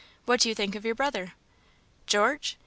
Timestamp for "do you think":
0.39-0.73